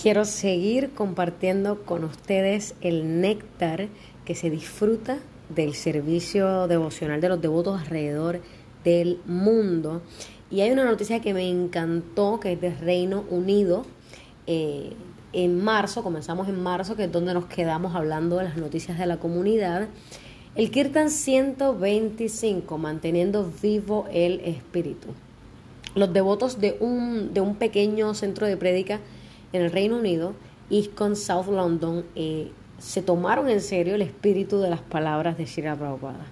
[0.00, 3.88] quiero seguir compartiendo con ustedes el néctar
[4.24, 8.40] que se disfruta del servicio devocional de los devotos alrededor
[8.84, 10.02] del mundo.
[10.50, 13.84] Y hay una noticia que me encantó, que es del Reino Unido.
[14.46, 14.92] Eh,
[15.32, 19.06] en marzo, comenzamos en marzo, que es donde nos quedamos hablando de las noticias de
[19.06, 19.88] la comunidad.
[20.54, 25.08] El Kirtan 125, manteniendo vivo el espíritu.
[25.94, 29.00] Los devotos de un, de un pequeño centro de prédica
[29.52, 30.34] en el Reino Unido,
[30.70, 35.76] ISKCON South London, eh, se tomaron en serio el espíritu de las palabras de Shira
[35.76, 36.26] Prabhupada,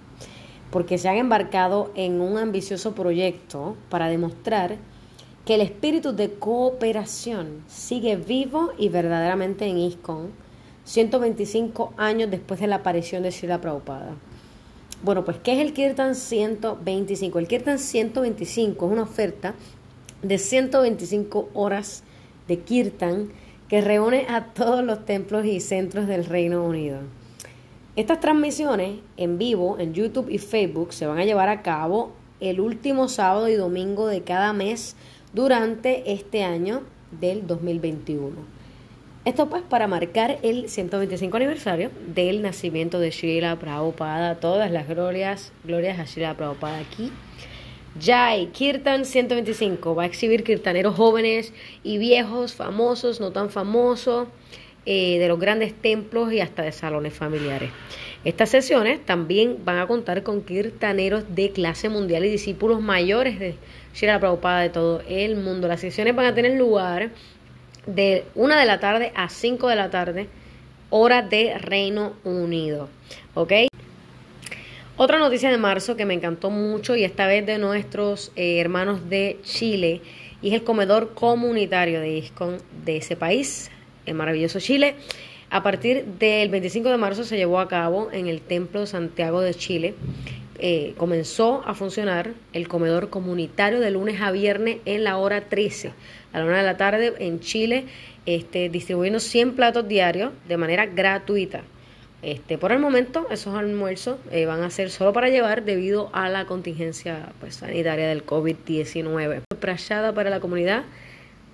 [0.71, 4.77] porque se han embarcado en un ambicioso proyecto para demostrar
[5.45, 10.31] que el espíritu de cooperación sigue vivo y verdaderamente en ISKCON
[10.85, 14.15] 125 años después de la aparición de Shira Prabhupada.
[15.03, 17.39] Bueno, pues ¿qué es el Kirtan 125?
[17.39, 19.55] El Kirtan 125 es una oferta
[20.21, 22.03] de 125 horas
[22.47, 23.29] de Kirtan
[23.67, 26.99] que reúne a todos los templos y centros del Reino Unido.
[27.95, 32.59] Estas transmisiones en vivo en YouTube y Facebook se van a llevar a cabo el
[32.59, 34.95] último sábado y domingo de cada mes
[35.33, 36.81] durante este año
[37.19, 38.35] del 2021.
[39.23, 44.39] Esto pues para marcar el 125 aniversario del nacimiento de Srila Prabhupada.
[44.39, 47.11] Todas las glorias, glorias a Srila Prabhupada aquí
[47.97, 54.27] Jai Kirtan 125 va a exhibir kirtaneros jóvenes y viejos, famosos, no tan famosos,
[54.85, 57.69] eh, de los grandes templos y hasta de salones familiares.
[58.25, 63.55] Estas sesiones también van a contar con kirtaneros de clase mundial y discípulos mayores de
[63.93, 65.69] Shira Prabhupada de todo el mundo.
[65.69, 67.11] Las sesiones van a tener lugar
[67.85, 70.27] de 1 de la tarde a 5 de la tarde,
[70.89, 72.89] hora de Reino Unido.
[73.35, 73.53] ¿Ok?
[74.97, 79.09] Otra noticia de marzo que me encantó mucho y esta vez de nuestros eh, hermanos
[79.09, 79.99] de Chile
[80.41, 83.69] y es el comedor comunitario de ISCON de ese país,
[84.05, 84.95] el maravilloso Chile.
[85.49, 89.53] A partir del 25 de marzo se llevó a cabo en el Templo Santiago de
[89.53, 89.95] Chile.
[90.59, 95.91] Eh, comenzó a funcionar el comedor comunitario de lunes a viernes en la hora 13,
[96.31, 97.83] a la una de la tarde en Chile,
[98.25, 101.63] este, distribuyendo 100 platos diarios de manera gratuita.
[102.25, 106.27] Este, por el momento, esos almuerzos eh, van a ser solo para llevar debido a
[106.27, 109.43] la contingencia pues, sanitaria del COVID-19.
[109.59, 110.85] Prachada para la comunidad.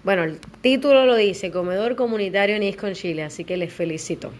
[0.06, 4.32] Bueno, el título lo dice, Comedor Comunitario en Chile, así que les felicito.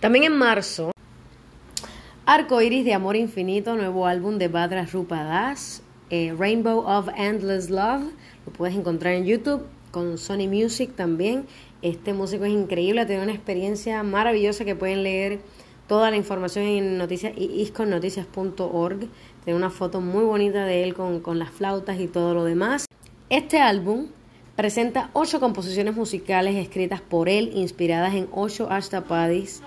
[0.00, 0.92] También en marzo,
[2.26, 8.12] Arco Iris de Amor Infinito, nuevo álbum de Badra Rupadas, eh, Rainbow of Endless Love,
[8.44, 9.66] lo puedes encontrar en YouTube,
[9.96, 11.46] con Sony Music también.
[11.82, 15.40] Este músico es increíble, tiene una experiencia maravillosa que pueden leer
[15.86, 19.08] toda la información en noticias isconnoticias.org.
[19.44, 22.86] Tiene una foto muy bonita de él con, con las flautas y todo lo demás.
[23.28, 24.06] Este álbum
[24.56, 29.62] presenta ocho composiciones musicales escritas por él, inspiradas en ocho ashtapadis.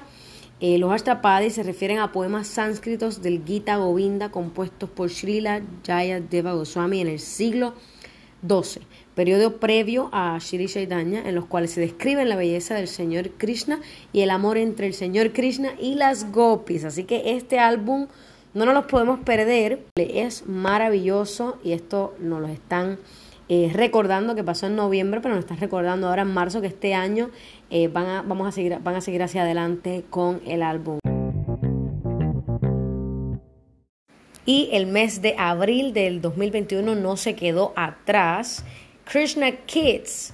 [0.60, 6.54] Eh, los ashtapadis se refieren a poemas sánscritos del Gita Govinda compuestos por Srila Jayadeva
[6.54, 7.76] Goswami en el siglo
[8.48, 8.82] XII
[9.20, 13.82] periodo previo a Shri Chaitanya, en los cuales se describe la belleza del Señor Krishna
[14.14, 16.86] y el amor entre el Señor Krishna y las gopis.
[16.86, 18.08] Así que este álbum
[18.54, 22.98] no nos lo podemos perder, es maravilloso y esto nos lo están
[23.50, 26.94] eh, recordando que pasó en noviembre, pero nos están recordando ahora en marzo que este
[26.94, 27.30] año
[27.70, 31.00] eh, van, vamos a seguir, van a seguir hacia adelante con el álbum.
[34.50, 38.66] Y el mes de abril del 2021 no se quedó atrás.
[39.06, 40.34] Krishna Kids,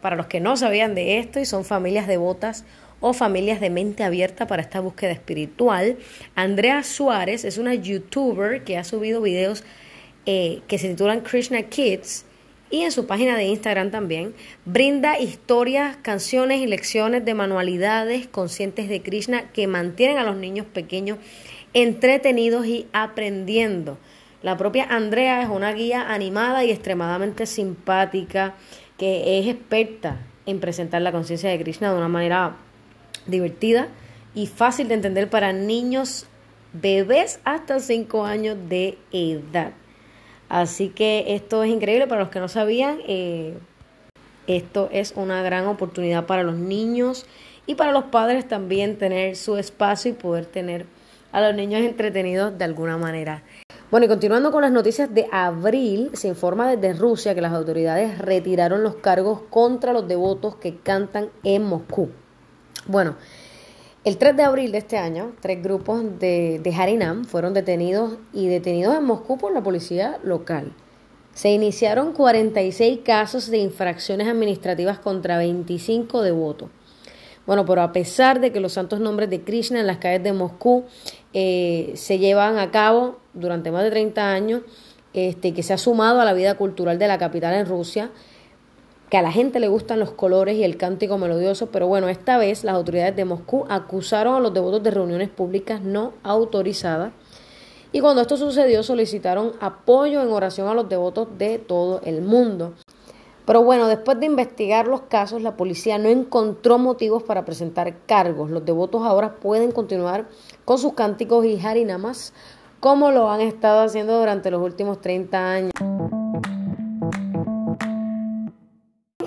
[0.00, 2.64] para los que no sabían de esto y son familias devotas
[3.00, 5.96] o familias de mente abierta para esta búsqueda espiritual.
[6.36, 9.64] Andrea Suárez es una youtuber que ha subido videos
[10.26, 12.26] eh, que se titulan Krishna Kids
[12.70, 14.32] y en su página de Instagram también
[14.64, 20.66] brinda historias, canciones y lecciones de manualidades conscientes de Krishna que mantienen a los niños
[20.66, 21.18] pequeños
[21.74, 23.98] entretenidos y aprendiendo.
[24.42, 28.54] La propia Andrea es una guía animada y extremadamente simpática
[28.96, 32.56] que es experta en presentar la conciencia de Krishna de una manera
[33.26, 33.88] divertida
[34.34, 36.26] y fácil de entender para niños,
[36.72, 39.72] bebés hasta 5 años de edad.
[40.48, 42.98] Así que esto es increíble para los que no sabían.
[43.06, 43.54] Eh,
[44.46, 47.26] esto es una gran oportunidad para los niños
[47.66, 50.86] y para los padres también tener su espacio y poder tener
[51.32, 53.42] a los niños entretenidos de alguna manera.
[53.90, 58.18] Bueno, y continuando con las noticias de abril, se informa desde Rusia que las autoridades
[58.18, 62.10] retiraron los cargos contra los devotos que cantan en Moscú.
[62.86, 63.16] Bueno,
[64.04, 68.46] el 3 de abril de este año, tres grupos de, de Harinam fueron detenidos y
[68.46, 70.72] detenidos en Moscú por la policía local.
[71.34, 76.70] se iniciaron 46 casos de infracciones administrativas contra 25 devotos.
[77.50, 80.32] Bueno, pero a pesar de que los santos nombres de Krishna en las calles de
[80.32, 80.84] Moscú
[81.32, 84.62] eh, se llevan a cabo durante más de 30 años,
[85.14, 88.12] este, que se ha sumado a la vida cultural de la capital en Rusia,
[89.08, 92.38] que a la gente le gustan los colores y el cántico melodioso, pero bueno, esta
[92.38, 97.10] vez las autoridades de Moscú acusaron a los devotos de reuniones públicas no autorizadas
[97.90, 102.74] y cuando esto sucedió solicitaron apoyo en oración a los devotos de todo el mundo.
[103.46, 108.50] Pero bueno, después de investigar los casos, la policía no encontró motivos para presentar cargos.
[108.50, 110.28] Los devotos ahora pueden continuar
[110.64, 112.32] con sus cánticos y harinamas
[112.80, 115.72] como lo han estado haciendo durante los últimos 30 años.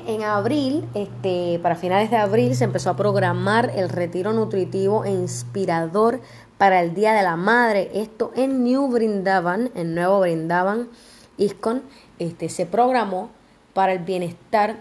[0.05, 5.11] En abril, este, para finales de abril, se empezó a programar el retiro nutritivo e
[5.11, 6.19] inspirador
[6.57, 7.89] para el Día de la Madre.
[7.93, 10.89] Esto en New Brindavan, en Nuevo Brindavan,
[11.37, 11.83] ISKCON,
[12.19, 13.29] este, se programó
[13.73, 14.77] para el bienestar,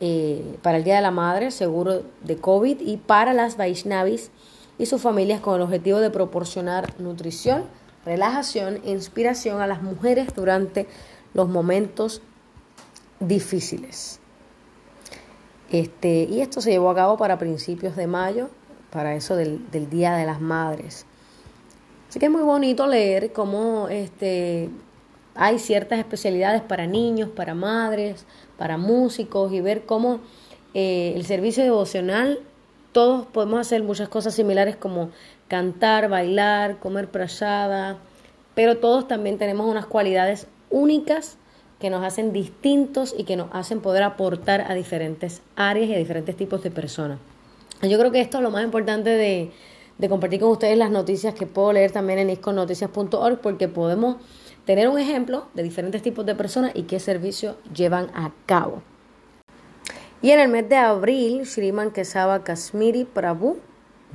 [0.00, 4.30] eh, para el Día de la Madre, seguro de COVID, y para las Vaishnavis
[4.78, 7.64] y sus familias con el objetivo de proporcionar nutrición,
[8.04, 10.86] relajación e inspiración a las mujeres durante
[11.32, 12.22] los momentos
[13.20, 14.20] difíciles.
[15.70, 18.50] Este, y esto se llevó a cabo para principios de mayo,
[18.90, 21.06] para eso del, del Día de las Madres.
[22.08, 24.70] Así que es muy bonito leer cómo este,
[25.34, 28.26] hay ciertas especialidades para niños, para madres,
[28.56, 30.20] para músicos y ver cómo
[30.74, 32.40] eh, el servicio devocional,
[32.92, 35.10] todos podemos hacer muchas cosas similares como
[35.48, 37.98] cantar, bailar, comer prasada,
[38.54, 41.36] pero todos también tenemos unas cualidades únicas
[41.80, 45.98] que nos hacen distintos y que nos hacen poder aportar a diferentes áreas y a
[45.98, 47.18] diferentes tipos de personas.
[47.82, 49.50] Yo creo que esto es lo más importante de,
[49.98, 54.16] de compartir con ustedes las noticias que puedo leer también en isconoticias.org porque podemos
[54.64, 58.82] tener un ejemplo de diferentes tipos de personas y qué servicio llevan a cabo.
[60.22, 63.58] Y en el mes de abril, Shriman Kesava Kashmiri Prabhu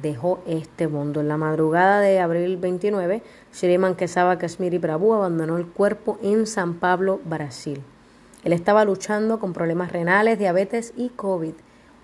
[0.01, 1.21] dejó este mundo.
[1.21, 3.21] En la madrugada de abril 29,
[3.53, 7.83] Shriman Kesava Kashmiri Prabhu abandonó el cuerpo en San Pablo, Brasil.
[8.43, 11.53] Él estaba luchando con problemas renales, diabetes y COVID.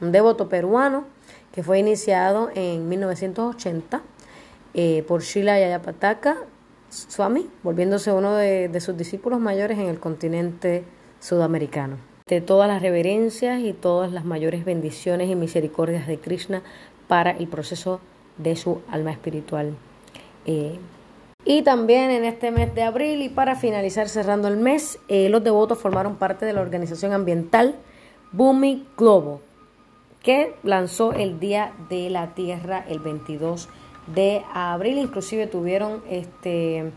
[0.02, 1.06] Un devoto peruano
[1.52, 4.02] que fue iniciado en 1980
[4.74, 6.36] eh, por Shila Yayapataka
[6.90, 10.84] Swami, volviéndose uno de, sus discípulos mayores en el continente
[11.20, 11.98] sudamericano.
[12.28, 16.64] De todas las reverencias y todas las mayores bendiciones y misericordias de Krishna
[17.08, 18.00] para el proceso
[18.38, 19.76] de su alma espiritual.
[20.46, 20.78] Eh,
[21.44, 25.44] y también en este mes de abril y para finalizar cerrando el mes, eh, los
[25.44, 27.76] devotos formaron parte de la organización ambiental
[28.32, 29.42] Bumi Globo,
[30.24, 33.85] que lanzó el Día de la Tierra el 22 de
[34.54, 34.98] abril.
[34.98, 36.92] Inclusive tuvieron este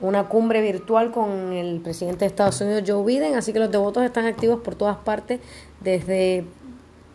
[0.00, 4.04] una cumbre virtual con el presidente de Estados Unidos, Joe Biden, así que los devotos
[4.04, 5.40] están activos por todas partes,
[5.80, 6.44] desde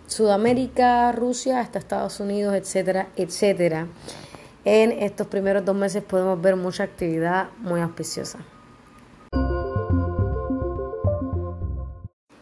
[0.08, 3.88] Sudamérica, Rusia hasta Estados Unidos, etcétera, etcétera.
[4.66, 8.40] En estos primeros dos meses podemos ver mucha actividad muy auspiciosa.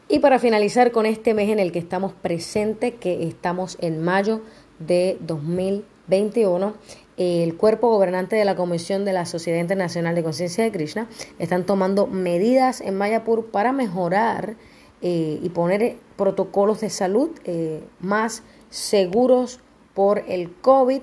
[0.08, 4.42] Y para finalizar con este mes en el que estamos presentes, que estamos en mayo
[4.80, 6.74] de 2020, 21,
[7.18, 11.08] el cuerpo gobernante de la Comisión de la Sociedad Internacional de Conciencia de Krishna
[11.40, 14.56] están tomando medidas en Mayapur para mejorar
[15.02, 19.62] eh, y poner protocolos de salud eh, más seguros
[19.94, 21.02] por el COVID.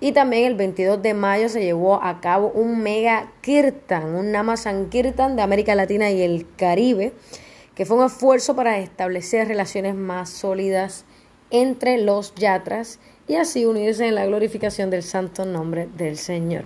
[0.00, 4.90] Y también el 22 de mayo se llevó a cabo un mega kirtan, un Namasan
[4.90, 7.14] Kirtan de América Latina y el Caribe,
[7.74, 11.06] que fue un esfuerzo para establecer relaciones más sólidas
[11.50, 16.64] entre los yatras y así unirse en la glorificación del santo nombre del Señor.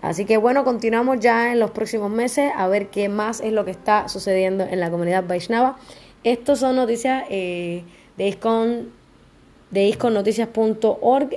[0.00, 3.64] Así que bueno, continuamos ya en los próximos meses a ver qué más es lo
[3.64, 5.76] que está sucediendo en la comunidad Vaishnava.
[6.24, 7.82] Estos son noticias eh,
[8.16, 8.98] de ISKCON
[9.70, 9.90] de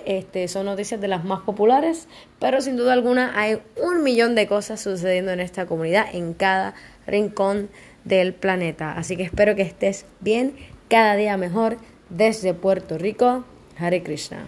[0.06, 2.08] este, son noticias de las más populares,
[2.40, 6.74] pero sin duda alguna hay un millón de cosas sucediendo en esta comunidad, en cada
[7.06, 7.70] rincón
[8.06, 8.94] del planeta.
[8.94, 10.56] Así que espero que estés bien,
[10.88, 11.78] cada día mejor
[12.10, 13.44] desde Puerto Rico.
[13.78, 14.46] Hare Krishna.